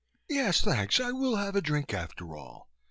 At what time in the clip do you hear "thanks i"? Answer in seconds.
0.61-1.11